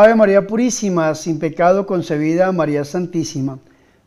Ave 0.00 0.14
María 0.14 0.46
Purísima, 0.46 1.12
sin 1.16 1.40
pecado 1.40 1.84
concebida, 1.84 2.52
María 2.52 2.84
Santísima. 2.84 3.58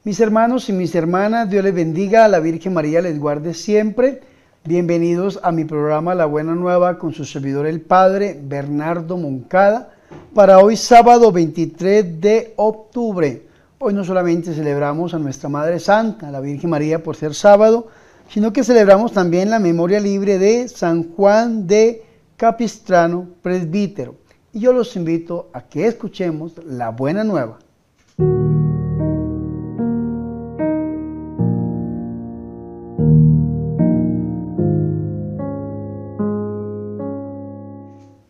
Mis 0.06 0.22
hermanos 0.22 0.70
y 0.70 0.72
mis 0.72 0.96
hermanas, 0.96 1.50
Dios 1.50 1.66
les 1.66 1.76
bendiga, 1.76 2.30
la 2.30 2.40
Virgen 2.40 2.74
María 2.74 3.02
les 3.02 3.20
guarde 3.20 3.54
siempre. 3.54 4.22
Bienvenidos 4.64 5.42
a 5.44 5.52
mi 5.52 5.66
programa 5.66 6.16
La 6.16 6.28
Buena 6.28 6.56
Nueva 6.56 6.98
con 6.98 7.12
su 7.12 7.26
servidor 7.26 7.66
el 7.66 7.82
Padre 7.82 8.40
Bernardo 8.42 9.18
Moncada 9.18 9.90
para 10.34 10.60
hoy 10.60 10.78
sábado 10.78 11.30
23 11.34 12.22
de 12.22 12.54
octubre. 12.56 13.46
Hoy 13.78 13.94
no 13.94 14.06
solamente 14.06 14.54
celebramos 14.54 15.14
a 15.14 15.20
nuestra 15.20 15.50
Madre 15.50 15.78
Santa, 15.78 16.32
la 16.32 16.40
Virgen 16.40 16.70
María 16.70 17.04
por 17.04 17.18
ser 17.18 17.36
sábado, 17.36 17.90
sino 18.30 18.54
que 18.54 18.64
celebramos 18.64 19.12
también 19.12 19.50
la 19.50 19.60
memoria 19.60 20.00
libre 20.00 20.40
de 20.40 20.70
San 20.70 21.12
Juan 21.12 21.68
de 21.68 22.06
Capistrano, 22.38 23.28
presbítero. 23.42 24.21
Y 24.54 24.60
yo 24.60 24.74
los 24.74 24.96
invito 24.98 25.50
a 25.54 25.62
que 25.62 25.88
escuchemos 25.88 26.58
la 26.66 26.90
buena 26.90 27.24
nueva. 27.24 27.60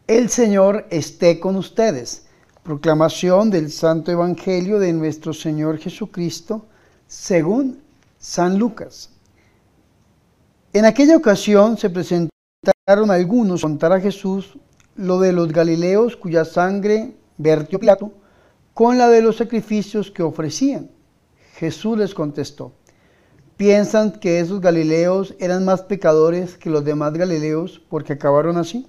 El 0.08 0.30
Señor 0.30 0.86
esté 0.92 1.40
con 1.40 1.56
ustedes. 1.56 2.28
Proclamación 2.62 3.50
del 3.50 3.72
Santo 3.72 4.12
Evangelio 4.12 4.78
de 4.78 4.94
nuestro 4.94 5.34
Señor 5.34 5.80
Jesucristo 5.80 6.68
según 7.08 7.82
San 8.20 8.60
Lucas. 8.60 9.10
En 10.74 10.86
aquella 10.86 11.18
ocasión 11.18 11.78
se 11.78 11.90
presentaron 11.90 13.10
algunos 13.10 13.64
a 13.64 13.68
contar 13.68 13.94
a 13.94 14.00
Jesús 14.00 14.58
lo 14.96 15.20
de 15.20 15.32
los 15.32 15.52
Galileos 15.52 16.16
cuya 16.16 16.46
sangre 16.46 17.14
vertió 17.38 17.80
Pilato 17.80 18.12
con 18.74 18.98
la 18.98 19.10
de 19.10 19.22
los 19.22 19.38
sacrificios 19.38 20.12
que 20.12 20.24
ofrecían. 20.24 20.90
Jesús 21.56 21.98
les 21.98 22.14
contestó, 22.14 22.74
¿piensan 23.58 24.14
que 24.14 24.40
esos 24.40 24.62
Galileos 24.62 25.36
eran 25.40 25.66
más 25.66 25.84
pecadores 25.84 26.58
que 26.58 26.70
los 26.70 26.84
demás 26.84 27.14
Galileos 27.14 27.82
porque 27.90 28.14
acabaron 28.14 28.58
así? 28.58 28.88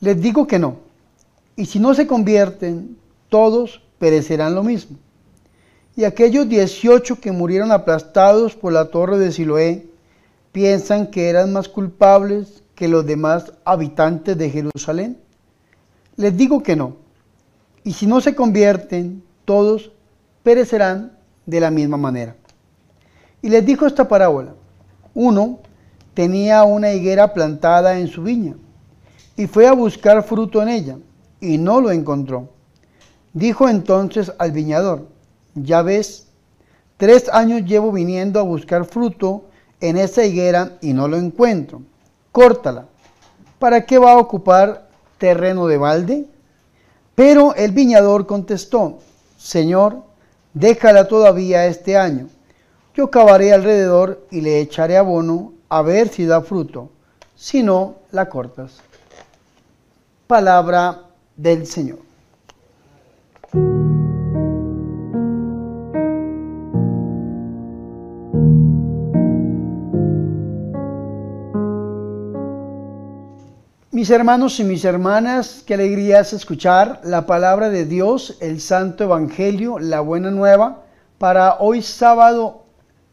Les 0.00 0.20
digo 0.20 0.46
que 0.46 0.58
no. 0.58 0.78
Y 1.56 1.66
si 1.66 1.78
no 1.78 1.94
se 1.94 2.06
convierten, 2.06 2.98
todos 3.28 3.82
perecerán 3.98 4.54
lo 4.54 4.62
mismo. 4.62 4.98
Y 5.96 6.04
aquellos 6.04 6.48
18 6.48 7.20
que 7.20 7.32
murieron 7.32 7.72
aplastados 7.72 8.54
por 8.54 8.74
la 8.74 8.90
torre 8.90 9.16
de 9.16 9.32
Siloé, 9.32 9.86
piensan 10.52 11.10
que 11.10 11.30
eran 11.30 11.52
más 11.52 11.68
culpables 11.68 12.62
que 12.76 12.86
los 12.86 13.04
demás 13.06 13.52
habitantes 13.64 14.38
de 14.38 14.50
Jerusalén? 14.50 15.18
Les 16.16 16.36
digo 16.36 16.62
que 16.62 16.76
no. 16.76 16.96
Y 17.82 17.94
si 17.94 18.06
no 18.06 18.20
se 18.20 18.34
convierten, 18.34 19.24
todos 19.44 19.90
perecerán 20.42 21.18
de 21.46 21.60
la 21.60 21.70
misma 21.70 21.96
manera. 21.96 22.36
Y 23.42 23.48
les 23.48 23.64
dijo 23.64 23.86
esta 23.86 24.06
parábola. 24.06 24.54
Uno 25.14 25.60
tenía 26.14 26.64
una 26.64 26.92
higuera 26.92 27.32
plantada 27.32 27.98
en 27.98 28.08
su 28.08 28.22
viña 28.22 28.56
y 29.36 29.46
fue 29.46 29.66
a 29.66 29.72
buscar 29.72 30.22
fruto 30.22 30.62
en 30.62 30.68
ella 30.68 30.98
y 31.40 31.56
no 31.58 31.80
lo 31.80 31.90
encontró. 31.90 32.50
Dijo 33.32 33.68
entonces 33.68 34.32
al 34.38 34.52
viñador, 34.52 35.08
ya 35.54 35.82
ves, 35.82 36.28
tres 36.98 37.30
años 37.30 37.64
llevo 37.64 37.92
viniendo 37.92 38.38
a 38.40 38.42
buscar 38.42 38.84
fruto 38.84 39.46
en 39.80 39.96
esa 39.96 40.24
higuera 40.24 40.76
y 40.82 40.92
no 40.92 41.08
lo 41.08 41.16
encuentro 41.16 41.82
córtala. 42.36 42.84
¿Para 43.58 43.86
qué 43.86 43.96
va 43.96 44.12
a 44.12 44.18
ocupar 44.18 44.90
terreno 45.16 45.68
de 45.68 45.78
balde? 45.78 46.26
Pero 47.14 47.54
el 47.54 47.72
viñador 47.72 48.26
contestó, 48.26 48.98
Señor, 49.38 50.02
déjala 50.52 51.08
todavía 51.08 51.64
este 51.64 51.96
año. 51.96 52.28
Yo 52.94 53.10
cavaré 53.10 53.54
alrededor 53.54 54.26
y 54.30 54.42
le 54.42 54.60
echaré 54.60 54.98
abono 54.98 55.54
a 55.70 55.80
ver 55.80 56.08
si 56.08 56.26
da 56.26 56.42
fruto. 56.42 56.90
Si 57.34 57.62
no, 57.62 57.94
la 58.10 58.28
cortas. 58.28 58.82
Palabra 60.26 61.04
del 61.36 61.66
Señor. 61.66 62.05
Mis 73.96 74.10
hermanos 74.10 74.60
y 74.60 74.64
mis 74.64 74.84
hermanas, 74.84 75.62
qué 75.64 75.72
alegría 75.72 76.20
es 76.20 76.34
escuchar 76.34 77.00
la 77.02 77.24
palabra 77.24 77.70
de 77.70 77.86
Dios, 77.86 78.36
el 78.42 78.60
Santo 78.60 79.04
Evangelio, 79.04 79.78
la 79.78 80.00
Buena 80.00 80.30
Nueva, 80.30 80.82
para 81.16 81.56
hoy 81.60 81.80
sábado 81.80 82.64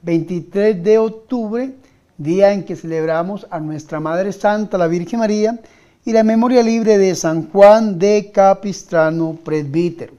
23 0.02 0.84
de 0.84 0.98
octubre, 0.98 1.74
día 2.18 2.52
en 2.52 2.66
que 2.66 2.76
celebramos 2.76 3.48
a 3.50 3.62
nuestra 3.62 4.02
Madre 4.02 4.34
Santa, 4.34 4.78
la 4.78 4.88
Virgen 4.88 5.20
María, 5.20 5.58
y 6.04 6.12
la 6.12 6.26
memoria 6.26 6.62
libre 6.62 6.98
de 6.98 7.16
San 7.16 7.50
Juan 7.50 7.98
de 7.98 8.30
Capistrano, 8.34 9.40
presbítero. 9.42 10.12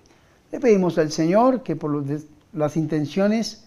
Le 0.51 0.61
pedimos 0.61 0.97
al 0.97 1.13
Señor 1.13 1.63
que 1.63 1.77
por 1.77 2.03
las 2.55 2.77
intenciones 2.79 3.65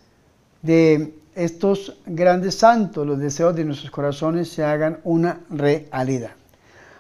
de 0.64 1.14
estos 1.36 2.00
grandes 2.08 2.56
santos, 2.56 3.06
los 3.06 3.20
deseos 3.20 3.56
de 3.56 3.66
nuestros 3.66 3.92
corazones 3.92 4.50
se 4.50 4.64
hagan 4.64 4.98
una 5.04 5.42
realidad. 5.52 6.32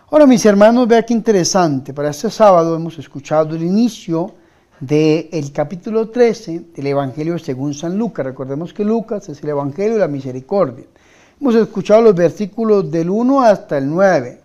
Ahora, 0.09 0.25
mis 0.25 0.45
hermanos, 0.45 0.88
vea 0.88 1.03
qué 1.03 1.13
interesante. 1.13 1.94
Para 1.94 2.12
este 2.12 2.29
sábado 2.29 2.78
hemos 2.78 2.97
escuchado 2.97 3.57
el 3.57 3.63
inicio 3.63 4.35
del 4.79 5.51
capítulo 5.51 6.07
13 6.07 6.68
del 6.73 6.88
Evangelio 6.88 7.38
según 7.38 7.73
San 7.73 7.97
Lucas. 7.97 8.25
Recordemos 8.25 8.73
que 8.73 8.85
Lucas 8.85 9.28
es 9.28 9.44
el 9.44 9.50
Evangelio 9.50 9.95
de 9.95 10.00
la 10.00 10.07
Misericordia. 10.07 10.85
Hemos 11.41 11.56
escuchado 11.56 12.03
los 12.03 12.16
versículos 12.16 12.90
del 12.90 13.09
1 13.09 13.41
hasta 13.41 13.78
el 13.79 13.90
9. 13.90 14.40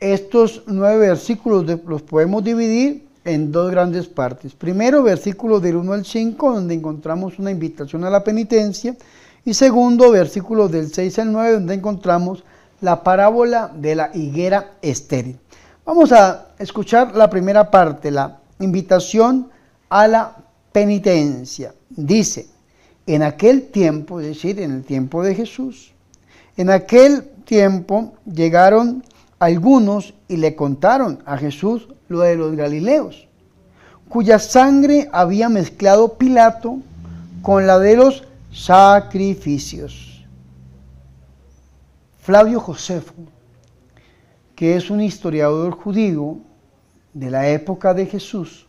Estos 0.00 0.64
nueve 0.66 1.06
versículos 1.06 1.64
los 1.86 2.02
podemos 2.02 2.42
dividir 2.42 3.06
en 3.24 3.52
dos 3.52 3.70
grandes 3.70 4.08
partes. 4.08 4.52
Primero, 4.52 5.04
versículos 5.04 5.62
del 5.62 5.76
1 5.76 5.92
al 5.92 6.04
5, 6.04 6.54
donde 6.54 6.74
encontramos 6.74 7.38
una 7.38 7.52
invitación 7.52 8.02
a 8.02 8.10
la 8.10 8.24
penitencia. 8.24 8.96
Y 9.44 9.54
segundo, 9.54 10.10
versículos 10.10 10.72
del 10.72 10.92
6 10.92 11.20
al 11.20 11.30
9, 11.30 11.52
donde 11.52 11.74
encontramos 11.74 12.42
la 12.84 13.02
parábola 13.02 13.70
de 13.74 13.94
la 13.94 14.10
higuera 14.12 14.72
estéril. 14.82 15.38
Vamos 15.86 16.12
a 16.12 16.48
escuchar 16.58 17.16
la 17.16 17.30
primera 17.30 17.70
parte, 17.70 18.10
la 18.10 18.40
invitación 18.60 19.48
a 19.88 20.06
la 20.06 20.36
penitencia. 20.70 21.74
Dice, 21.88 22.46
en 23.06 23.22
aquel 23.22 23.68
tiempo, 23.68 24.20
es 24.20 24.26
decir, 24.26 24.60
en 24.60 24.70
el 24.72 24.84
tiempo 24.84 25.22
de 25.22 25.34
Jesús, 25.34 25.92
en 26.58 26.68
aquel 26.68 27.24
tiempo 27.46 28.12
llegaron 28.30 29.02
algunos 29.38 30.12
y 30.28 30.36
le 30.36 30.54
contaron 30.54 31.22
a 31.24 31.38
Jesús 31.38 31.88
lo 32.08 32.20
de 32.20 32.36
los 32.36 32.54
Galileos, 32.54 33.28
cuya 34.10 34.38
sangre 34.38 35.08
había 35.10 35.48
mezclado 35.48 36.18
Pilato 36.18 36.78
con 37.40 37.66
la 37.66 37.78
de 37.78 37.96
los 37.96 38.24
sacrificios. 38.52 40.13
Flavio 42.24 42.58
Josefo, 42.58 43.12
que 44.56 44.76
es 44.76 44.88
un 44.88 45.02
historiador 45.02 45.72
judío 45.72 46.38
de 47.12 47.30
la 47.30 47.50
época 47.50 47.92
de 47.92 48.06
Jesús, 48.06 48.66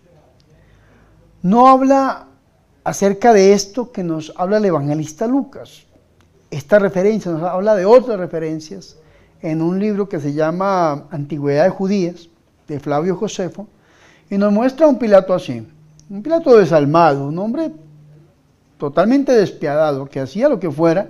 no 1.42 1.70
habla 1.70 2.28
acerca 2.84 3.32
de 3.32 3.54
esto 3.54 3.94
que 3.94 4.04
nos 4.04 4.34
habla 4.36 4.58
el 4.58 4.66
evangelista 4.66 5.26
Lucas. 5.26 5.86
Esta 6.52 6.80
referencia 6.80 7.32
nos 7.32 7.44
habla 7.44 7.76
de 7.76 7.86
otras 7.86 8.20
referencias 8.20 8.98
en 9.42 9.62
un 9.62 9.80
libro 9.80 10.10
que 10.10 10.20
se 10.20 10.34
llama 10.34 11.06
Antigüedades 11.10 11.72
Judías, 11.72 12.28
de 12.68 12.78
Flavio 12.82 13.16
Josefo, 13.16 13.70
y 14.30 14.38
nos 14.38 14.52
muestra 14.52 14.86
un 14.86 15.00
Pilato 15.00 15.34
así, 15.34 15.66
un 16.10 16.22
Pilato 16.22 16.58
desalmado, 16.58 17.26
un 17.26 17.40
hombre 17.40 17.72
totalmente 18.78 19.32
despiadado, 19.32 20.08
que 20.08 20.20
hacía 20.20 20.50
lo 20.50 20.60
que 20.60 20.70
fuera 20.70 21.08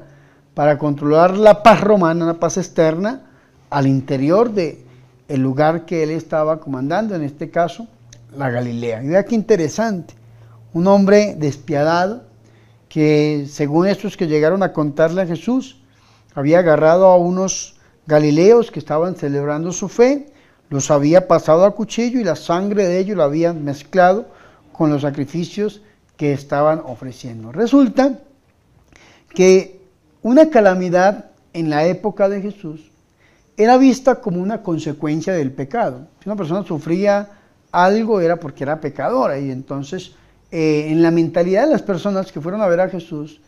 para 0.55 0.79
controlar 0.79 1.37
la 1.37 1.61
paz 1.61 1.81
romana, 1.81 2.25
la 2.25 2.39
paz 2.39 2.57
externa, 2.57 3.21
al 3.69 3.85
interior 3.85 4.51
del 4.51 4.79
el 5.27 5.41
lugar 5.41 5.85
que 5.85 6.03
él 6.03 6.11
estaba 6.11 6.59
comandando, 6.59 7.15
en 7.15 7.23
este 7.23 7.49
caso, 7.49 7.87
la 8.37 8.49
Galilea. 8.49 9.03
Y 9.03 9.07
vea 9.07 9.25
qué 9.25 9.35
interesante, 9.35 10.13
un 10.73 10.87
hombre 10.87 11.35
despiadado 11.35 12.23
que, 12.87 13.47
según 13.49 13.87
estos 13.87 14.17
que 14.17 14.27
llegaron 14.27 14.63
a 14.63 14.71
contarle 14.71 15.23
a 15.23 15.27
Jesús, 15.27 15.81
había 16.35 16.59
agarrado 16.59 17.07
a 17.07 17.17
unos 17.17 17.75
galileos 18.07 18.71
que 18.71 18.79
estaban 18.79 19.15
celebrando 19.15 19.71
su 19.71 19.89
fe, 19.89 20.27
los 20.69 20.91
había 20.91 21.27
pasado 21.27 21.65
a 21.65 21.75
cuchillo 21.75 22.19
y 22.19 22.23
la 22.23 22.35
sangre 22.35 22.85
de 22.85 22.99
ellos 22.99 23.17
la 23.17 23.25
habían 23.25 23.63
mezclado 23.63 24.27
con 24.71 24.89
los 24.91 25.01
sacrificios 25.01 25.81
que 26.17 26.33
estaban 26.33 26.81
ofreciendo. 26.85 27.51
Resulta 27.51 28.19
que 29.29 29.74
una 30.25 30.49
calamidad 30.49 31.25
en 31.53 31.69
la 31.69 31.85
época 31.85 32.27
de 32.27 32.41
Jesús 32.41 32.89
era 33.57 33.77
vista 33.77 34.21
como 34.21 34.41
una 34.41 34.63
consecuencia 34.63 35.33
del 35.33 35.51
pecado. 35.51 36.07
Si 36.19 36.27
una 36.27 36.35
persona 36.35 36.65
sufría 36.65 37.29
algo 37.71 38.19
era 38.19 38.37
porque 38.37 38.63
era 38.63 38.81
pecadora. 38.81 39.37
Y 39.37 39.51
entonces, 39.51 40.13
eh, 40.49 40.87
en 40.89 41.03
la 41.03 41.11
mentalidad 41.11 41.65
de 41.65 41.73
las 41.73 41.83
personas 41.83 42.31
que 42.31 42.41
fueron 42.41 42.63
a 42.63 42.67
ver 42.67 42.79
a 42.79 42.89
Jesús, 42.89 43.39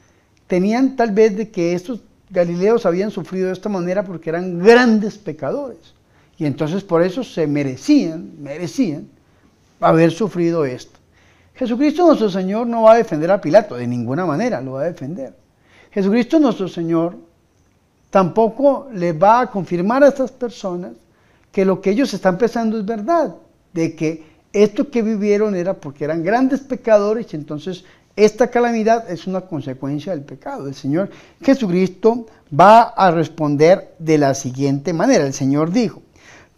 tenían 0.45 0.95
tal 0.95 1.13
vez 1.13 1.35
de 1.35 1.49
que 1.49 1.73
estos 1.73 2.01
galileos 2.29 2.85
habían 2.85 3.09
sufrido 3.09 3.47
de 3.47 3.53
esta 3.53 3.69
manera 3.69 4.03
porque 4.03 4.29
eran 4.29 4.59
grandes 4.59 5.17
pecadores. 5.17 5.95
Y 6.37 6.45
entonces 6.45 6.83
por 6.83 7.01
eso 7.01 7.23
se 7.23 7.47
merecían, 7.47 8.33
merecían 8.39 9.07
haber 9.79 10.11
sufrido 10.11 10.63
esto. 10.63 10.99
Jesucristo 11.55 12.05
nuestro 12.05 12.29
Señor 12.29 12.67
no 12.67 12.83
va 12.83 12.91
a 12.91 12.97
defender 12.97 13.31
a 13.31 13.41
Pilato, 13.41 13.73
de 13.73 13.87
ninguna 13.87 14.27
manera 14.27 14.61
lo 14.61 14.73
va 14.73 14.81
a 14.81 14.91
defender. 14.91 15.46
Jesucristo 15.97 16.37
nuestro 16.37 16.67
Señor 16.67 17.15
tampoco 18.11 18.87
le 18.93 19.13
va 19.13 19.39
a 19.39 19.47
confirmar 19.49 20.03
a 20.03 20.09
estas 20.09 20.31
personas 20.31 20.91
que 21.51 21.65
lo 21.65 21.81
que 21.81 21.89
ellos 21.89 22.13
están 22.13 22.37
pensando 22.37 22.77
es 22.77 22.85
verdad, 22.85 23.33
de 23.73 23.95
que 23.95 24.23
esto 24.53 24.91
que 24.91 25.01
vivieron 25.01 25.55
era 25.55 25.73
porque 25.73 26.03
eran 26.03 26.21
grandes 26.21 26.59
pecadores 26.59 27.33
y 27.33 27.37
entonces 27.37 27.83
esta 28.15 28.45
calamidad 28.51 29.09
es 29.09 29.25
una 29.25 29.41
consecuencia 29.41 30.11
del 30.11 30.21
pecado. 30.21 30.67
El 30.67 30.75
Señor 30.75 31.09
Jesucristo 31.41 32.27
va 32.53 32.81
a 32.83 33.09
responder 33.09 33.95
de 33.97 34.19
la 34.19 34.35
siguiente 34.35 34.93
manera. 34.93 35.25
El 35.25 35.33
Señor 35.33 35.71
dijo, 35.71 36.03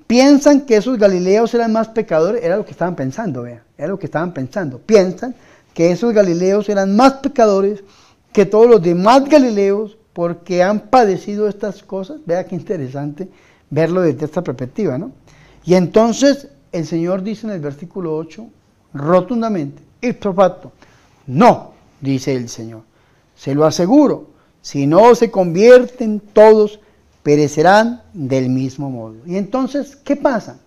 piensan 0.05 0.65
que 0.65 0.75
esos 0.75 0.97
galileos 0.97 1.53
eran 1.53 1.71
más 1.71 1.87
pecadores, 1.87 2.43
era 2.43 2.57
lo 2.57 2.65
que 2.65 2.71
estaban 2.71 2.97
pensando, 2.97 3.43
vea, 3.43 3.63
era 3.77 3.87
lo 3.87 3.97
que 3.97 4.07
estaban 4.07 4.33
pensando. 4.33 4.79
Piensan 4.79 5.33
que 5.73 5.91
esos 5.91 6.13
galileos 6.13 6.67
eran 6.67 6.93
más 6.93 7.13
pecadores 7.13 7.85
que 8.33 8.45
todos 8.45 8.69
los 8.69 8.81
demás 8.81 9.27
galileos 9.27 9.97
porque 10.13 10.63
han 10.63 10.81
padecido 10.89 11.47
estas 11.47 11.83
cosas. 11.83 12.19
Vea 12.25 12.45
qué 12.45 12.55
interesante 12.55 13.29
verlo 13.69 14.01
desde 14.01 14.25
esta 14.25 14.43
perspectiva, 14.43 14.97
¿no? 14.97 15.11
Y 15.65 15.75
entonces 15.75 16.49
el 16.71 16.85
Señor 16.85 17.23
dice 17.23 17.47
en 17.47 17.53
el 17.53 17.59
versículo 17.59 18.15
8, 18.15 18.47
rotundamente, 18.93 19.81
ipso 20.01 20.33
facto, 20.33 20.71
no, 21.27 21.73
dice 22.01 22.35
el 22.35 22.49
Señor. 22.49 22.81
Se 23.35 23.55
lo 23.55 23.65
aseguro, 23.65 24.27
si 24.61 24.87
no 24.87 25.15
se 25.15 25.31
convierten 25.31 26.19
todos, 26.19 26.79
perecerán 27.23 28.01
del 28.13 28.49
mismo 28.49 28.89
modo. 28.89 29.15
Y 29.25 29.37
entonces, 29.37 29.95
¿qué 29.95 30.15
pasa? 30.15 30.59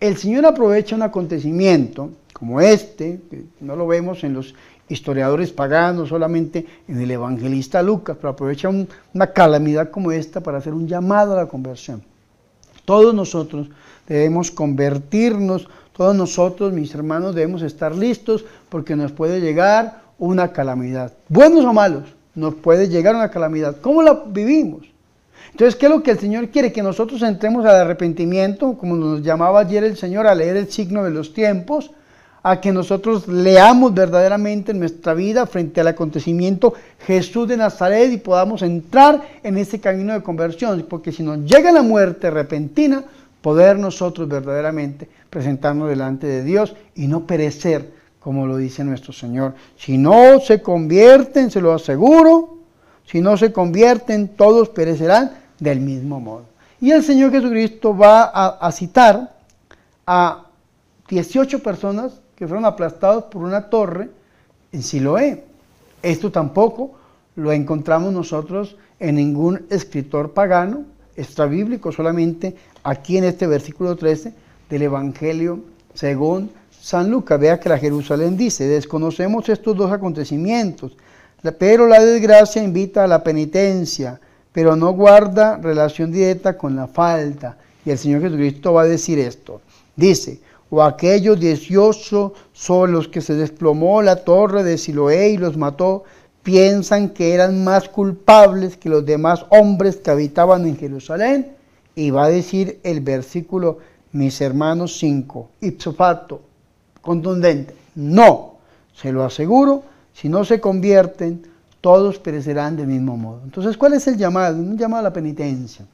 El 0.00 0.16
Señor 0.16 0.46
aprovecha 0.46 0.96
un 0.96 1.02
acontecimiento 1.02 2.10
como 2.32 2.60
este, 2.60 3.20
que 3.30 3.44
no 3.60 3.76
lo 3.76 3.86
vemos 3.86 4.24
en 4.24 4.34
los 4.34 4.54
historiadores 4.90 5.52
paganos, 5.52 6.10
solamente 6.10 6.66
en 6.88 7.00
el 7.00 7.10
evangelista 7.10 7.82
Lucas, 7.82 8.16
pero 8.16 8.30
aprovecha 8.30 8.68
una 8.68 9.26
calamidad 9.28 9.90
como 9.90 10.12
esta 10.12 10.40
para 10.40 10.58
hacer 10.58 10.74
un 10.74 10.86
llamado 10.86 11.32
a 11.32 11.36
la 11.36 11.46
conversión. 11.46 12.02
Todos 12.84 13.14
nosotros 13.14 13.68
debemos 14.06 14.50
convertirnos, 14.50 15.68
todos 15.96 16.14
nosotros, 16.16 16.72
mis 16.72 16.94
hermanos, 16.94 17.34
debemos 17.34 17.62
estar 17.62 17.94
listos 17.94 18.44
porque 18.68 18.96
nos 18.96 19.12
puede 19.12 19.40
llegar 19.40 20.02
una 20.18 20.52
calamidad. 20.52 21.12
Buenos 21.28 21.64
o 21.64 21.72
malos, 21.72 22.04
nos 22.34 22.54
puede 22.54 22.88
llegar 22.88 23.14
una 23.14 23.30
calamidad. 23.30 23.76
¿Cómo 23.80 24.02
la 24.02 24.24
vivimos? 24.26 24.86
Entonces, 25.52 25.76
¿qué 25.76 25.86
es 25.86 25.92
lo 25.92 26.02
que 26.02 26.12
el 26.12 26.18
Señor 26.18 26.48
quiere? 26.48 26.72
Que 26.72 26.82
nosotros 26.82 27.22
entremos 27.22 27.64
al 27.64 27.76
arrepentimiento, 27.76 28.76
como 28.78 28.96
nos 28.96 29.22
llamaba 29.22 29.60
ayer 29.60 29.84
el 29.84 29.96
Señor, 29.96 30.26
a 30.26 30.34
leer 30.34 30.56
el 30.56 30.70
signo 30.70 31.04
de 31.04 31.10
los 31.10 31.34
tiempos, 31.34 31.90
a 32.42 32.60
que 32.60 32.72
nosotros 32.72 33.28
leamos 33.28 33.92
verdaderamente 33.92 34.72
nuestra 34.72 35.14
vida 35.14 35.46
frente 35.46 35.80
al 35.80 35.88
acontecimiento 35.88 36.74
Jesús 37.06 37.48
de 37.48 37.56
Nazaret 37.56 38.10
y 38.12 38.16
podamos 38.16 38.62
entrar 38.62 39.22
en 39.42 39.58
ese 39.58 39.80
camino 39.80 40.12
de 40.12 40.22
conversión, 40.22 40.84
porque 40.88 41.12
si 41.12 41.22
nos 41.22 41.38
llega 41.44 41.72
la 41.72 41.82
muerte 41.82 42.30
repentina, 42.30 43.04
poder 43.42 43.78
nosotros 43.78 44.28
verdaderamente 44.28 45.08
presentarnos 45.28 45.88
delante 45.88 46.26
de 46.26 46.42
Dios 46.42 46.74
y 46.94 47.06
no 47.06 47.26
perecer, 47.26 47.92
como 48.20 48.46
lo 48.46 48.56
dice 48.56 48.84
nuestro 48.84 49.12
Señor. 49.12 49.54
Si 49.76 49.96
no 49.96 50.40
se 50.40 50.60
convierten, 50.60 51.50
se 51.50 51.60
lo 51.60 51.72
aseguro, 51.72 52.58
si 53.06 53.20
no 53.20 53.36
se 53.36 53.52
convierten, 53.52 54.28
todos 54.28 54.68
perecerán 54.68 55.32
del 55.58 55.80
mismo 55.80 56.20
modo. 56.20 56.44
Y 56.80 56.90
el 56.92 57.02
Señor 57.02 57.30
Jesucristo 57.30 57.96
va 57.96 58.24
a, 58.24 58.72
citar 58.72 59.36
a 60.06 60.46
18 61.08 61.62
personas 61.62 62.20
que 62.40 62.48
fueron 62.48 62.64
aplastados 62.64 63.24
por 63.24 63.42
una 63.42 63.68
torre 63.68 64.08
en 64.72 64.82
Siloé. 64.82 65.44
Esto 66.02 66.32
tampoco 66.32 66.92
lo 67.36 67.52
encontramos 67.52 68.14
nosotros 68.14 68.76
en 68.98 69.16
ningún 69.16 69.66
escritor 69.68 70.32
pagano, 70.32 70.84
extrabíblico, 71.16 71.92
solamente 71.92 72.56
aquí 72.82 73.18
en 73.18 73.24
este 73.24 73.46
versículo 73.46 73.94
13 73.94 74.32
del 74.70 74.80
Evangelio 74.80 75.60
según 75.92 76.50
San 76.70 77.10
Lucas. 77.10 77.38
Vea 77.38 77.60
que 77.60 77.68
la 77.68 77.76
Jerusalén 77.76 78.38
dice, 78.38 78.66
desconocemos 78.66 79.46
estos 79.50 79.76
dos 79.76 79.92
acontecimientos, 79.92 80.96
pero 81.58 81.86
la 81.86 82.02
desgracia 82.02 82.62
invita 82.62 83.04
a 83.04 83.06
la 83.06 83.22
penitencia, 83.22 84.18
pero 84.50 84.76
no 84.76 84.92
guarda 84.92 85.58
relación 85.58 86.10
directa 86.10 86.56
con 86.56 86.74
la 86.74 86.86
falta. 86.86 87.58
Y 87.84 87.90
el 87.90 87.98
Señor 87.98 88.22
Jesucristo 88.22 88.72
va 88.72 88.82
a 88.82 88.86
decir 88.86 89.18
esto. 89.18 89.60
Dice, 89.94 90.40
o 90.70 90.82
aquellos 90.82 91.38
dieciocho 91.38 92.32
son 92.52 92.92
los 92.92 93.08
que 93.08 93.20
se 93.20 93.34
desplomó 93.34 94.02
la 94.02 94.24
torre 94.24 94.62
de 94.62 94.78
Siloé 94.78 95.30
y 95.30 95.36
los 95.36 95.56
mató, 95.56 96.04
piensan 96.42 97.10
que 97.10 97.34
eran 97.34 97.64
más 97.64 97.88
culpables 97.88 98.76
que 98.76 98.88
los 98.88 99.04
demás 99.04 99.44
hombres 99.50 99.96
que 99.96 100.10
habitaban 100.10 100.66
en 100.66 100.76
Jerusalén. 100.76 101.52
Y 101.96 102.10
va 102.10 102.24
a 102.24 102.30
decir 102.30 102.78
el 102.84 103.00
versículo, 103.00 103.78
mis 104.12 104.40
hermanos 104.40 104.96
5, 104.98 105.48
ipso 105.60 105.92
facto, 105.92 106.40
contundente, 107.02 107.74
no, 107.96 108.54
se 108.94 109.12
lo 109.12 109.24
aseguro, 109.24 109.82
si 110.14 110.28
no 110.28 110.44
se 110.44 110.60
convierten, 110.60 111.42
todos 111.80 112.18
perecerán 112.18 112.76
del 112.76 112.86
mismo 112.86 113.16
modo. 113.16 113.40
Entonces, 113.44 113.76
¿cuál 113.76 113.94
es 113.94 114.06
el 114.06 114.16
llamado? 114.16 114.56
Un 114.56 114.78
llamado 114.78 115.00
a 115.00 115.08
la 115.10 115.12
penitencia. 115.12 115.84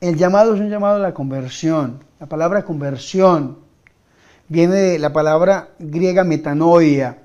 El 0.00 0.16
llamado 0.16 0.54
es 0.54 0.60
un 0.62 0.70
llamado 0.70 0.96
a 0.96 0.98
la 0.98 1.12
conversión. 1.12 1.98
La 2.20 2.26
palabra 2.26 2.64
conversión 2.64 3.58
viene 4.48 4.74
de 4.74 4.98
la 4.98 5.12
palabra 5.12 5.72
griega 5.78 6.24
metanoia, 6.24 7.18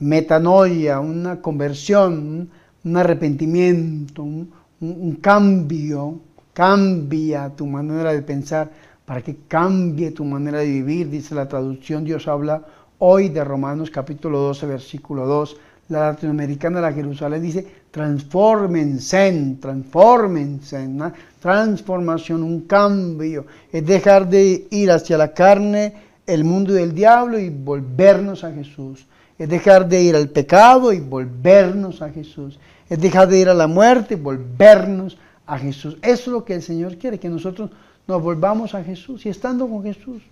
metanoia, 0.00 0.98
una 0.98 1.40
conversión, 1.40 2.50
un, 2.82 2.96
arrepentimiento, 2.96 4.24
un, 4.24 5.18
cambio, 5.22 6.18
cambia 6.52 7.50
tu 7.50 7.68
manera 7.68 8.12
de 8.12 8.22
pensar 8.22 8.68
para 9.06 9.22
que 9.22 9.36
cambie 9.46 10.10
tu 10.10 10.24
manera 10.24 10.58
de 10.58 10.66
vivir, 10.66 11.08
dice 11.08 11.36
la 11.36 11.46
traducción, 11.46 12.02
Dios 12.02 12.26
habla 12.26 12.64
hoy 12.98 13.28
de 13.28 13.44
Romanos 13.44 13.92
capítulo 13.92 14.40
12, 14.40 14.66
versículo 14.66 15.24
2. 15.24 15.56
La 15.90 16.00
latinoamericana 16.00 16.80
la 16.80 16.92
Jerusalén 16.92 17.42
dice, 17.42 17.64
transfórmense, 17.90 19.56
transfórmense, 19.60 20.86
una 20.86 21.12
transformación, 21.40 22.42
un 22.42 22.62
cambio, 22.62 23.46
es 23.72 23.84
dejar 23.86 24.28
de 24.28 24.66
ir 24.70 24.90
hacia 24.90 25.18
la 25.18 25.32
carne, 25.32 25.94
el 26.26 26.44
mundo 26.44 26.72
del 26.72 26.94
diablo 26.94 27.38
y 27.38 27.48
volvernos 27.48 28.44
a 28.44 28.52
Jesús 28.52 29.06
es 29.38 29.48
dejar 29.48 29.88
de 29.88 30.02
ir 30.02 30.16
al 30.16 30.28
pecado 30.28 30.92
y 30.92 30.98
volvernos 30.98 32.02
a 32.02 32.10
Jesús. 32.10 32.58
Es 32.90 33.00
dejar 33.00 33.28
de 33.28 33.38
ir 33.38 33.48
a 33.48 33.54
la 33.54 33.68
muerte 33.68 34.14
y 34.14 34.16
volvernos 34.16 35.16
a 35.46 35.58
Jesús. 35.58 35.96
Eso 36.02 36.22
es 36.22 36.26
lo 36.26 36.44
que 36.44 36.54
el 36.54 36.62
Señor 36.62 36.98
quiere, 36.98 37.20
que 37.20 37.28
nosotros 37.28 37.70
nos 38.06 38.22
volvamos 38.22 38.74
a 38.74 38.82
Jesús 38.82 39.24
y 39.26 39.28
estando 39.28 39.68
con 39.68 39.82
Jesús 39.82 40.22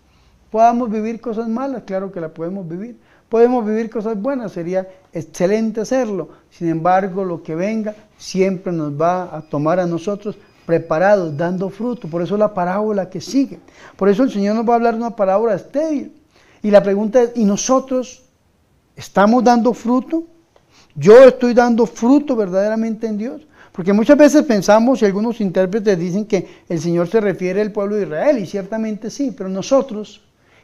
podamos 0.51 0.91
vivir 0.91 1.21
cosas 1.21 1.49
malas, 1.49 1.83
claro 1.85 2.11
que 2.13 2.21
la 2.21 2.31
podemos 2.31 2.67
vivir. 2.67 2.99
Podemos 3.29 3.67
vivir 3.67 3.91
cosas 3.91 4.21
buenas, 4.21 4.53
sería 4.53 4.89
excelente 5.13 5.81
hacerlo. 5.81 6.29
Sin 6.51 6.69
embargo, 6.69 7.25
lo 7.25 7.43
que 7.43 7.55
venga 7.55 7.95
siempre 8.17 8.73
nos 8.73 8.93
va 8.93 9.37
a 9.37 9.43
tomar 9.43 9.81
a 9.81 9.87
nosotros 9.87 10.37
preparados, 10.65 11.37
dando 11.37 11.69
fruto. 11.69 12.09
Por 12.09 12.23
eso 12.23 12.37
la 12.37 12.55
parábola 12.55 13.11
que 13.11 13.21
sigue. 13.21 13.59
Por 13.97 14.09
eso 14.09 14.23
el 14.23 14.31
Señor 14.31 14.55
nos 14.55 14.69
va 14.69 14.75
a 14.75 14.77
hablar 14.77 14.95
de 14.95 15.01
una 15.01 15.17
parábola 15.17 15.55
estéril. 15.55 16.13
Y 16.63 16.71
la 16.71 16.83
pregunta 16.83 17.23
es, 17.23 17.33
¿y 17.35 17.45
nosotros 17.45 18.27
¿Estamos 18.97 19.45
dando 19.45 19.75
fruto? 19.75 20.25
¿Yo 20.95 21.25
estoy 21.25 21.53
dando 21.53 21.87
fruto 21.87 22.35
verdaderamente 22.35 23.07
en 23.07 23.19
Dios? 23.19 23.43
Porque 23.71 23.93
muchas 23.93 24.17
veces 24.17 24.43
pensamos 24.45 25.03
y 25.03 25.05
algunos 25.05 25.39
intérpretes 25.43 25.99
dicen 25.99 26.25
que 26.25 26.49
el 26.67 26.81
Señor 26.81 27.07
se 27.09 27.21
refiere 27.21 27.61
al 27.61 27.73
pueblo 27.73 27.97
de 27.97 28.05
Israel, 28.05 28.39
y 28.39 28.47
ciertamente 28.47 29.11
sí, 29.11 29.35
pero 29.37 29.51
nosotros 29.51 30.23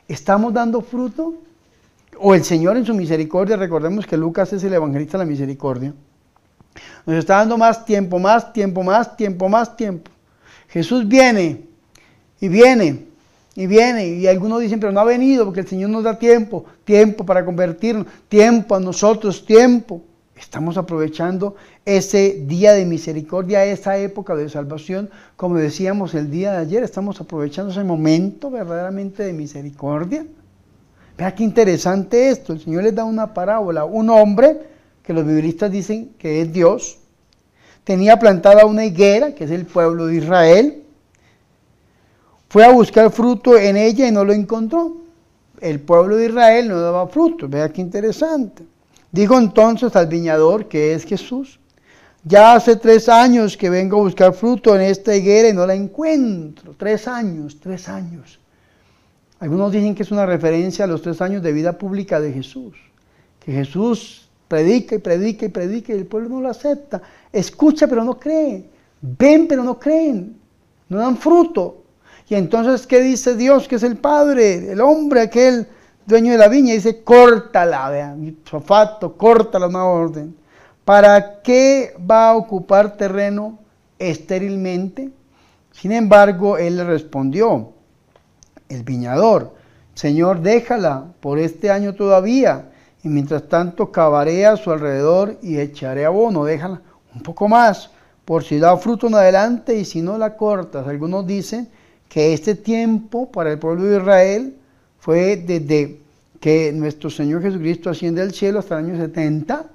estamos 0.08 0.54
dando 0.54 0.80
fruto. 0.80 1.34
O 2.24 2.36
el 2.36 2.44
Señor 2.44 2.76
en 2.76 2.86
su 2.86 2.94
misericordia, 2.94 3.56
recordemos 3.56 4.06
que 4.06 4.16
Lucas 4.16 4.52
es 4.52 4.62
el 4.62 4.72
evangelista 4.72 5.18
de 5.18 5.24
la 5.24 5.28
misericordia, 5.28 5.92
nos 7.04 7.16
está 7.16 7.38
dando 7.38 7.58
más 7.58 7.84
tiempo, 7.84 8.20
más 8.20 8.52
tiempo, 8.52 8.84
más 8.84 9.16
tiempo, 9.16 9.48
más 9.48 9.76
tiempo. 9.76 10.08
Jesús 10.68 11.08
viene 11.08 11.64
y 12.40 12.46
viene 12.46 13.06
y 13.56 13.66
viene, 13.66 14.06
y 14.06 14.28
algunos 14.28 14.60
dicen, 14.60 14.78
pero 14.78 14.92
no 14.92 15.00
ha 15.00 15.04
venido 15.04 15.44
porque 15.44 15.60
el 15.60 15.66
Señor 15.66 15.90
nos 15.90 16.04
da 16.04 16.16
tiempo, 16.16 16.64
tiempo 16.84 17.26
para 17.26 17.44
convertirnos, 17.44 18.06
tiempo 18.28 18.76
a 18.76 18.80
nosotros, 18.80 19.44
tiempo. 19.44 20.00
Estamos 20.36 20.76
aprovechando 20.76 21.56
ese 21.84 22.44
día 22.46 22.72
de 22.72 22.86
misericordia, 22.86 23.64
esa 23.64 23.98
época 23.98 24.36
de 24.36 24.48
salvación, 24.48 25.10
como 25.34 25.56
decíamos 25.56 26.14
el 26.14 26.30
día 26.30 26.52
de 26.52 26.58
ayer, 26.58 26.84
estamos 26.84 27.20
aprovechando 27.20 27.72
ese 27.72 27.82
momento 27.82 28.48
verdaderamente 28.48 29.24
de 29.24 29.32
misericordia. 29.32 30.24
Vea 31.16 31.34
qué 31.34 31.44
interesante 31.44 32.30
esto. 32.30 32.52
El 32.52 32.60
Señor 32.60 32.84
les 32.84 32.94
da 32.94 33.04
una 33.04 33.34
parábola. 33.34 33.84
Un 33.84 34.10
hombre, 34.10 34.60
que 35.02 35.12
los 35.12 35.26
biblistas 35.26 35.70
dicen 35.70 36.14
que 36.18 36.40
es 36.42 36.52
Dios, 36.52 36.98
tenía 37.84 38.18
plantada 38.18 38.66
una 38.66 38.84
higuera, 38.84 39.34
que 39.34 39.44
es 39.44 39.50
el 39.50 39.66
pueblo 39.66 40.06
de 40.06 40.16
Israel. 40.16 40.82
Fue 42.48 42.64
a 42.64 42.70
buscar 42.70 43.10
fruto 43.10 43.56
en 43.56 43.76
ella 43.76 44.08
y 44.08 44.12
no 44.12 44.24
lo 44.24 44.32
encontró. 44.32 44.96
El 45.60 45.80
pueblo 45.80 46.16
de 46.16 46.26
Israel 46.26 46.68
no 46.68 46.80
daba 46.80 47.06
fruto. 47.08 47.48
Vea 47.48 47.72
qué 47.72 47.80
interesante. 47.80 48.64
Dijo 49.10 49.38
entonces 49.38 49.94
al 49.94 50.06
viñador, 50.06 50.68
que 50.68 50.94
es 50.94 51.04
Jesús, 51.04 51.60
ya 52.24 52.54
hace 52.54 52.76
tres 52.76 53.08
años 53.08 53.56
que 53.56 53.68
vengo 53.68 53.98
a 53.98 54.02
buscar 54.02 54.32
fruto 54.32 54.74
en 54.74 54.82
esta 54.82 55.14
higuera 55.14 55.48
y 55.48 55.52
no 55.52 55.66
la 55.66 55.74
encuentro. 55.74 56.74
Tres 56.76 57.08
años, 57.08 57.58
tres 57.60 57.88
años. 57.88 58.38
Algunos 59.42 59.72
dicen 59.72 59.96
que 59.96 60.04
es 60.04 60.12
una 60.12 60.24
referencia 60.24 60.84
a 60.84 60.86
los 60.86 61.02
tres 61.02 61.20
años 61.20 61.42
de 61.42 61.50
vida 61.50 61.72
pública 61.76 62.20
de 62.20 62.32
Jesús. 62.32 62.76
Que 63.44 63.50
Jesús 63.50 64.28
predica 64.46 64.94
y 64.94 64.98
predica 64.98 65.46
y 65.46 65.48
predica 65.48 65.92
y 65.92 65.96
el 65.96 66.06
pueblo 66.06 66.28
no 66.28 66.42
lo 66.42 66.48
acepta. 66.48 67.02
Escucha 67.32 67.88
pero 67.88 68.04
no 68.04 68.20
cree. 68.20 68.64
Ven 69.00 69.48
pero 69.48 69.64
no 69.64 69.80
creen. 69.80 70.36
No 70.88 70.98
dan 70.98 71.16
fruto. 71.16 71.82
Y 72.28 72.36
entonces, 72.36 72.86
¿qué 72.86 73.00
dice 73.00 73.34
Dios? 73.34 73.66
Que 73.66 73.74
es 73.74 73.82
el 73.82 73.96
Padre, 73.96 74.70
el 74.70 74.80
hombre, 74.80 75.22
aquel 75.22 75.66
dueño 76.06 76.30
de 76.30 76.38
la 76.38 76.46
viña. 76.46 76.74
Dice, 76.74 77.02
córtala, 77.02 77.90
vean, 77.90 78.36
sofato, 78.48 79.16
córtala, 79.16 79.66
una 79.66 79.84
orden. 79.86 80.36
¿Para 80.84 81.42
qué 81.42 81.96
va 82.08 82.28
a 82.28 82.36
ocupar 82.36 82.96
terreno 82.96 83.58
estérilmente? 83.98 85.10
Sin 85.72 85.90
embargo, 85.90 86.58
él 86.58 86.76
le 86.76 86.84
respondió, 86.84 87.72
el 88.72 88.82
viñador, 88.82 89.54
Señor, 89.94 90.40
déjala 90.40 91.06
por 91.20 91.38
este 91.38 91.70
año 91.70 91.94
todavía, 91.94 92.70
y 93.04 93.08
mientras 93.08 93.48
tanto 93.48 93.90
cavaré 93.90 94.46
a 94.46 94.56
su 94.56 94.70
alrededor 94.70 95.36
y 95.42 95.58
echaré 95.58 96.04
abono, 96.04 96.44
déjala 96.44 96.80
un 97.14 97.22
poco 97.22 97.48
más, 97.48 97.90
por 98.24 98.44
si 98.44 98.58
da 98.58 98.76
fruto 98.76 99.08
en 99.08 99.14
adelante 99.14 99.76
y 99.76 99.84
si 99.84 100.00
no 100.00 100.16
la 100.16 100.36
cortas. 100.36 100.86
Algunos 100.86 101.26
dicen 101.26 101.68
que 102.08 102.32
este 102.32 102.54
tiempo 102.54 103.30
para 103.30 103.50
el 103.52 103.58
pueblo 103.58 103.84
de 103.84 103.98
Israel 103.98 104.56
fue 104.98 105.36
desde 105.36 106.00
que 106.40 106.72
nuestro 106.72 107.10
Señor 107.10 107.42
Jesucristo 107.42 107.90
asciende 107.90 108.22
al 108.22 108.32
cielo 108.32 108.60
hasta 108.60 108.78
el 108.78 108.86
año 108.86 108.96
70, 108.96 109.66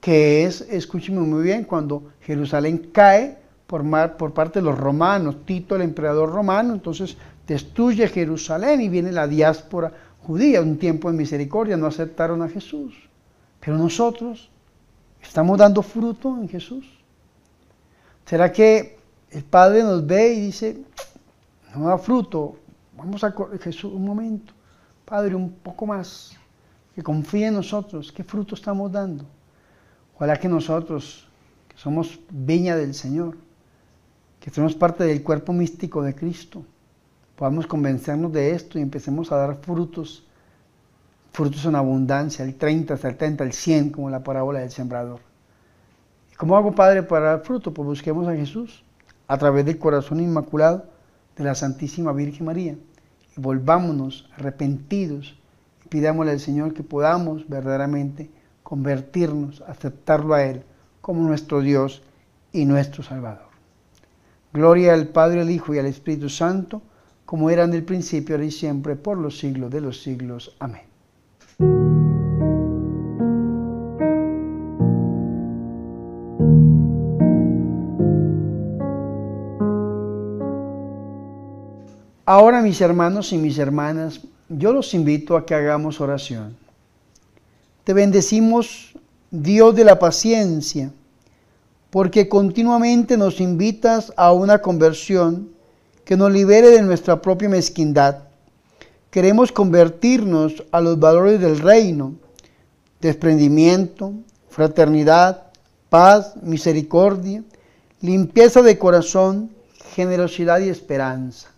que 0.00 0.44
es, 0.44 0.62
escúcheme 0.62 1.20
muy 1.20 1.42
bien, 1.42 1.64
cuando 1.64 2.10
Jerusalén 2.20 2.90
cae 2.92 3.38
por, 3.66 3.82
por 4.16 4.32
parte 4.32 4.60
de 4.60 4.64
los 4.64 4.78
romanos, 4.78 5.36
Tito 5.46 5.76
el 5.76 5.82
emperador 5.82 6.30
romano, 6.30 6.74
entonces 6.74 7.16
destruye 7.46 8.08
Jerusalén 8.08 8.80
y 8.80 8.88
viene 8.88 9.12
la 9.12 9.26
diáspora 9.26 9.92
judía, 10.26 10.62
un 10.62 10.78
tiempo 10.78 11.10
de 11.10 11.16
misericordia, 11.16 11.76
no 11.76 11.86
aceptaron 11.86 12.42
a 12.42 12.48
Jesús. 12.48 12.94
Pero 13.60 13.76
nosotros 13.76 14.50
estamos 15.22 15.58
dando 15.58 15.82
fruto 15.82 16.36
en 16.36 16.48
Jesús. 16.48 16.86
¿Será 18.24 18.50
que 18.52 18.98
el 19.30 19.44
Padre 19.44 19.82
nos 19.82 20.06
ve 20.06 20.34
y 20.34 20.40
dice, 20.40 20.82
no 21.74 21.88
da 21.88 21.98
fruto? 21.98 22.56
Vamos 22.96 23.22
a 23.24 23.34
Jesús 23.60 23.92
un 23.92 24.04
momento. 24.04 24.52
Padre, 25.04 25.34
un 25.34 25.50
poco 25.50 25.86
más. 25.86 26.32
Que 26.94 27.02
confíe 27.02 27.48
en 27.48 27.54
nosotros. 27.54 28.12
¿Qué 28.12 28.24
fruto 28.24 28.54
estamos 28.54 28.90
dando? 28.90 29.26
Ojalá 30.14 30.36
que 30.38 30.48
nosotros, 30.48 31.26
que 31.68 31.76
somos 31.76 32.20
viña 32.30 32.76
del 32.76 32.94
Señor, 32.94 33.36
que 34.40 34.50
somos 34.50 34.74
parte 34.74 35.04
del 35.04 35.22
cuerpo 35.22 35.52
místico 35.52 36.02
de 36.02 36.14
Cristo, 36.14 36.64
podamos 37.36 37.66
convencernos 37.66 38.32
de 38.32 38.52
esto 38.52 38.78
y 38.78 38.82
empecemos 38.82 39.32
a 39.32 39.36
dar 39.36 39.56
frutos, 39.56 40.26
frutos 41.32 41.64
en 41.64 41.74
abundancia, 41.74 42.44
el 42.44 42.54
30, 42.54 42.94
el 42.94 43.00
70, 43.00 43.44
el 43.44 43.52
100, 43.52 43.90
como 43.90 44.10
la 44.10 44.22
parábola 44.22 44.60
del 44.60 44.70
sembrador. 44.70 45.20
¿Y 46.32 46.36
cómo 46.36 46.56
hago, 46.56 46.74
Padre, 46.74 47.02
para 47.02 47.26
dar 47.26 47.40
fruto? 47.42 47.74
Pues 47.74 47.86
busquemos 47.86 48.28
a 48.28 48.36
Jesús 48.36 48.84
a 49.26 49.38
través 49.38 49.64
del 49.64 49.78
corazón 49.78 50.20
inmaculado 50.20 50.86
de 51.36 51.44
la 51.44 51.54
Santísima 51.54 52.12
Virgen 52.12 52.46
María 52.46 52.76
y 53.36 53.40
volvámonos 53.40 54.28
arrepentidos 54.36 55.36
y 55.84 55.88
pidámosle 55.88 56.32
al 56.32 56.40
Señor 56.40 56.74
que 56.74 56.82
podamos 56.82 57.48
verdaderamente 57.48 58.30
convertirnos, 58.62 59.62
aceptarlo 59.66 60.34
a 60.34 60.44
Él 60.44 60.62
como 61.00 61.20
nuestro 61.26 61.60
Dios 61.60 62.02
y 62.52 62.64
nuestro 62.64 63.02
Salvador. 63.02 63.48
Gloria 64.52 64.94
al 64.94 65.08
Padre, 65.08 65.40
al 65.40 65.50
Hijo 65.50 65.74
y 65.74 65.78
al 65.78 65.86
Espíritu 65.86 66.28
Santo, 66.28 66.80
como 67.24 67.50
era 67.50 67.64
en 67.64 67.74
el 67.74 67.84
principio, 67.84 68.34
ahora 68.34 68.46
y 68.46 68.50
siempre, 68.50 68.96
por 68.96 69.18
los 69.18 69.38
siglos 69.38 69.70
de 69.70 69.80
los 69.80 70.02
siglos. 70.02 70.56
Amén. 70.58 70.82
Ahora, 82.26 82.62
mis 82.62 82.80
hermanos 82.80 83.32
y 83.32 83.38
mis 83.38 83.58
hermanas, 83.58 84.20
yo 84.48 84.72
los 84.72 84.94
invito 84.94 85.36
a 85.36 85.44
que 85.44 85.54
hagamos 85.54 86.00
oración. 86.00 86.56
Te 87.84 87.92
bendecimos, 87.92 88.94
Dios 89.30 89.74
de 89.74 89.84
la 89.84 89.98
paciencia, 89.98 90.90
porque 91.90 92.28
continuamente 92.28 93.16
nos 93.16 93.40
invitas 93.40 94.12
a 94.16 94.32
una 94.32 94.60
conversión 94.62 95.53
que 96.04 96.16
nos 96.16 96.30
libere 96.30 96.70
de 96.70 96.82
nuestra 96.82 97.20
propia 97.20 97.48
mezquindad. 97.48 98.18
Queremos 99.10 99.52
convertirnos 99.52 100.64
a 100.72 100.80
los 100.80 100.98
valores 100.98 101.40
del 101.40 101.58
reino, 101.58 102.14
desprendimiento, 103.00 104.12
fraternidad, 104.48 105.44
paz, 105.88 106.34
misericordia, 106.42 107.42
limpieza 108.00 108.62
de 108.62 108.78
corazón, 108.78 109.50
generosidad 109.94 110.60
y 110.60 110.68
esperanza. 110.68 111.48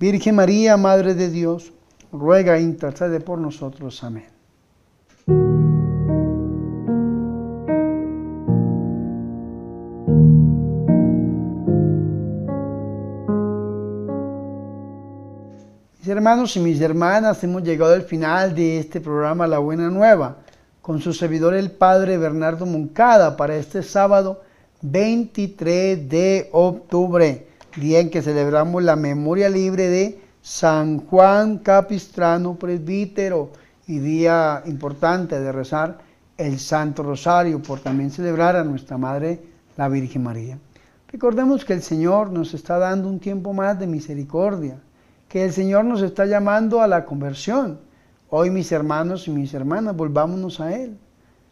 Virgen 0.00 0.34
María, 0.34 0.76
Madre 0.76 1.14
de 1.14 1.28
Dios, 1.28 1.72
ruega 2.10 2.56
e 2.56 2.62
intercede 2.62 3.20
por 3.20 3.38
nosotros. 3.38 4.02
Amén. 4.02 4.31
Hermanos 16.12 16.54
y 16.56 16.60
mis 16.60 16.78
hermanas, 16.82 17.42
hemos 17.42 17.62
llegado 17.62 17.94
al 17.94 18.02
final 18.02 18.54
de 18.54 18.78
este 18.78 19.00
programa 19.00 19.46
La 19.46 19.58
Buena 19.58 19.88
Nueva 19.88 20.36
con 20.82 21.00
su 21.00 21.14
servidor 21.14 21.54
el 21.54 21.70
Padre 21.70 22.18
Bernardo 22.18 22.66
Moncada 22.66 23.34
para 23.34 23.56
este 23.56 23.82
sábado 23.82 24.42
23 24.82 26.10
de 26.10 26.50
octubre, 26.52 27.46
día 27.76 28.00
en 28.00 28.10
que 28.10 28.20
celebramos 28.20 28.82
la 28.82 28.94
memoria 28.94 29.48
libre 29.48 29.88
de 29.88 30.20
San 30.42 30.98
Juan 31.06 31.58
Capistrano 31.58 32.56
Presbítero 32.56 33.50
y 33.86 33.98
día 33.98 34.62
importante 34.66 35.40
de 35.40 35.50
rezar 35.50 35.98
el 36.36 36.58
Santo 36.58 37.02
Rosario 37.02 37.62
por 37.62 37.80
también 37.80 38.10
celebrar 38.10 38.54
a 38.56 38.64
nuestra 38.64 38.98
Madre 38.98 39.40
la 39.78 39.88
Virgen 39.88 40.24
María. 40.24 40.58
Recordemos 41.10 41.64
que 41.64 41.72
el 41.72 41.82
Señor 41.82 42.30
nos 42.30 42.52
está 42.52 42.76
dando 42.78 43.08
un 43.08 43.18
tiempo 43.18 43.54
más 43.54 43.78
de 43.78 43.86
misericordia 43.86 44.76
que 45.32 45.46
el 45.46 45.52
Señor 45.54 45.86
nos 45.86 46.02
está 46.02 46.26
llamando 46.26 46.82
a 46.82 46.86
la 46.86 47.06
conversión. 47.06 47.80
Hoy 48.28 48.50
mis 48.50 48.70
hermanos 48.70 49.26
y 49.28 49.30
mis 49.30 49.54
hermanas, 49.54 49.96
volvámonos 49.96 50.60
a 50.60 50.76
Él. 50.76 50.98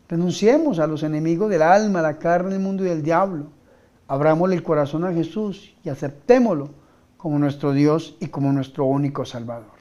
Renunciemos 0.07 0.79
a 0.79 0.87
los 0.87 1.03
enemigos 1.03 1.49
del 1.49 1.63
alma, 1.63 2.03
la 2.03 2.19
carne, 2.19 2.57
el 2.57 2.61
mundo 2.61 2.85
y 2.85 2.91
el 2.91 3.03
diablo. 3.03 3.47
Abrámosle 4.07 4.55
el 4.55 4.63
corazón 4.63 5.07
a 5.07 5.15
Jesús 5.15 5.75
y 5.83 5.89
aceptémoslo 5.89 6.69
como 7.17 7.39
nuestro 7.39 7.73
Dios 7.73 8.19
y 8.21 8.27
como 8.27 8.53
nuestro 8.53 8.85
único 8.85 9.25
Salvador. 9.25 9.73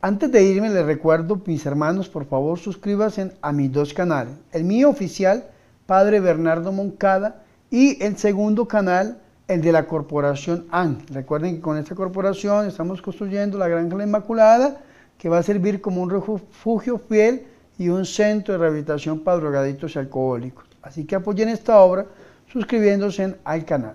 Antes 0.00 0.32
de 0.32 0.44
irme 0.44 0.70
les 0.70 0.86
recuerdo, 0.86 1.38
mis 1.44 1.66
hermanos, 1.66 2.08
por 2.08 2.24
favor 2.24 2.58
suscríbanse 2.58 3.36
a 3.42 3.52
mis 3.52 3.70
dos 3.70 3.92
canales. 3.92 4.32
El 4.52 4.64
mío 4.64 4.88
oficial, 4.88 5.50
Padre 5.84 6.18
Bernardo 6.20 6.72
Moncada, 6.72 7.42
y 7.68 8.02
el 8.02 8.16
segundo 8.16 8.66
canal, 8.66 9.18
el 9.52 9.60
de 9.60 9.72
la 9.72 9.86
corporación 9.86 10.66
AN. 10.70 10.98
Recuerden 11.10 11.56
que 11.56 11.60
con 11.60 11.76
esta 11.76 11.94
corporación 11.94 12.66
estamos 12.66 13.02
construyendo 13.02 13.58
la 13.58 13.68
Granja 13.68 14.02
Inmaculada, 14.02 14.80
que 15.18 15.28
va 15.28 15.38
a 15.38 15.42
servir 15.42 15.80
como 15.80 16.02
un 16.02 16.10
refugio 16.10 16.98
fiel 16.98 17.46
y 17.78 17.88
un 17.88 18.04
centro 18.04 18.54
de 18.54 18.58
rehabilitación 18.58 19.20
para 19.20 19.38
drogaditos 19.38 19.94
y 19.94 19.98
alcohólicos. 19.98 20.64
Así 20.82 21.04
que 21.04 21.14
apoyen 21.14 21.48
esta 21.48 21.78
obra 21.80 22.06
suscribiéndose 22.50 23.36
al 23.44 23.64
canal. 23.64 23.94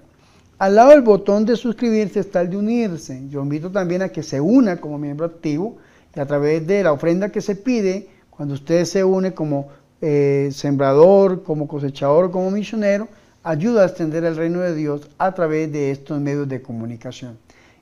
Al 0.59 0.75
lado 0.75 0.89
del 0.89 1.01
botón 1.01 1.45
de 1.45 1.55
suscribirse 1.55 2.19
está 2.19 2.41
el 2.41 2.49
de 2.49 2.57
unirse. 2.57 3.27
Yo 3.29 3.43
invito 3.43 3.71
también 3.71 4.01
a 4.01 4.09
que 4.09 4.23
se 4.23 4.41
una 4.41 4.77
como 4.77 4.97
miembro 4.97 5.25
activo 5.25 5.77
y 6.15 6.19
a 6.19 6.25
través 6.25 6.65
de 6.65 6.83
la 6.83 6.93
ofrenda 6.93 7.29
que 7.29 7.41
se 7.41 7.55
pide, 7.55 8.09
cuando 8.29 8.55
usted 8.55 8.85
se 8.85 9.03
une 9.03 9.33
como 9.33 9.69
eh, 10.01 10.49
sembrador, 10.51 11.43
como 11.43 11.67
cosechador, 11.67 12.31
como 12.31 12.49
misionero, 12.49 13.07
ayuda 13.47 13.83
a 13.83 13.85
extender 13.85 14.25
el 14.25 14.35
reino 14.35 14.59
de 14.59 14.75
Dios 14.75 15.09
a 15.17 15.33
través 15.33 15.71
de 15.71 15.91
estos 15.91 16.19
medios 16.19 16.49
de 16.49 16.61
comunicación. 16.61 17.37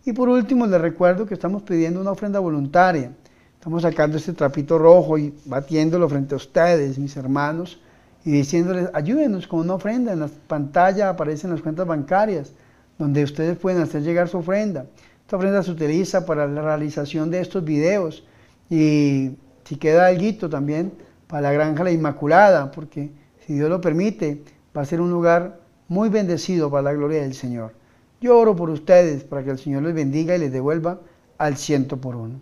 Y 0.06 0.14
por 0.14 0.30
último, 0.30 0.68
les 0.68 0.80
recuerdo 0.80 1.26
que 1.26 1.34
estamos 1.34 1.64
pidiendo 1.64 2.00
una 2.00 2.12
ofrenda 2.12 2.40
voluntaria. 2.40 3.12
Estamos 3.56 3.82
sacando 3.82 4.18
este 4.18 4.34
trapito 4.34 4.78
rojo 4.78 5.18
y 5.18 5.34
batiéndolo 5.46 6.08
frente 6.08 6.36
a 6.36 6.38
ustedes, 6.38 7.00
mis 7.00 7.18
hermanos, 7.18 7.80
y 8.24 8.30
diciéndoles, 8.30 8.90
ayúdenos 8.94 9.48
con 9.48 9.62
una 9.62 9.74
ofrenda. 9.74 10.14
En 10.14 10.20
la 10.20 10.30
pantalla 10.48 11.10
aparecen 11.10 11.50
las 11.50 11.64
cuentas 11.64 11.88
bancarias, 11.88 12.52
donde 13.00 13.24
ustedes 13.24 13.58
pueden 13.58 13.82
hacer 13.82 14.04
llegar 14.04 14.28
su 14.28 14.38
ofrenda. 14.38 14.86
Esta 15.22 15.38
ofrenda 15.38 15.64
se 15.64 15.72
utiliza 15.72 16.28
para 16.28 16.48
la 16.48 16.62
realización 16.62 17.32
de 17.32 17.40
estos 17.40 17.66
videos 17.66 18.24
y 18.70 19.32
si 19.64 19.78
queda 19.78 20.06
algo 20.06 20.48
también 20.48 20.94
para 21.26 21.42
la 21.42 21.52
Granja 21.54 21.84
La 21.84 21.92
Inmaculada, 21.92 22.70
porque 22.70 23.10
si 23.48 23.56
Dios 23.56 23.68
lo 23.68 23.82
permite, 23.82 24.44
va 24.76 24.82
a 24.82 24.86
ser 24.86 25.02
un 25.02 25.12
lugar 25.12 25.60
muy 25.88 26.10
bendecido 26.10 26.70
para 26.70 26.84
la 26.84 26.94
gloria 26.94 27.22
del 27.22 27.34
Señor. 27.34 27.74
Yo 28.22 28.38
oro 28.38 28.56
por 28.56 28.70
ustedes 28.70 29.24
para 29.24 29.44
que 29.44 29.52
el 29.52 29.60
Señor 29.60 29.84
les 29.84 29.94
bendiga 29.94 30.36
y 30.36 30.40
les 30.40 30.52
devuelva 30.52 31.00
al 31.38 31.58
ciento 31.58 31.98
por 31.98 32.16
uno. 32.16 32.40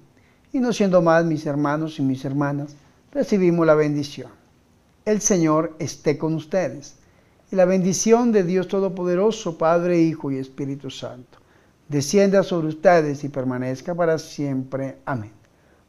Y 0.52 0.60
no 0.60 0.72
siendo 0.72 1.02
más, 1.02 1.25
mis 1.25 1.46
hermanos 1.46 2.00
y 2.00 2.04
mis 2.04 2.24
hermanas, 2.25 2.75
recibimos 3.12 3.66
la 3.66 3.75
bendición. 3.75 4.32
El 5.06 5.20
Señor 5.20 5.75
esté 5.80 6.18
con 6.18 6.36
ustedes. 6.36 6.96
Y 7.52 7.56
la 7.56 7.66
bendición 7.66 8.32
de 8.32 8.44
Dios 8.44 8.68
Todopoderoso, 8.68 9.58
Padre, 9.58 10.00
Hijo 10.00 10.32
y 10.32 10.38
Espíritu 10.38 10.90
Santo, 10.90 11.40
descienda 11.88 12.44
sobre 12.44 12.68
ustedes 12.68 13.24
y 13.24 13.30
permanezca 13.30 13.94
para 13.94 14.18
siempre. 14.18 14.98
Amén. 15.06 15.32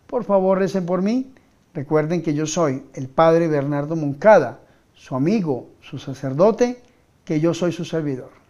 Por 0.07 0.25
favor, 0.25 0.59
recen 0.59 0.85
por 0.85 1.03
mí. 1.03 1.33
Recuerden 1.73 2.23
que 2.23 2.35
yo 2.35 2.47
soy 2.47 2.83
el 2.95 3.09
Padre 3.09 3.49
Bernardo 3.49 3.97
Moncada, 3.97 4.61
su 4.95 5.15
amigo, 5.15 5.71
su 5.81 5.99
sacerdote, 5.99 6.83
que 7.25 7.41
yo 7.41 7.55
soy 7.55 7.73
su 7.73 7.85
servidor. 7.85 8.44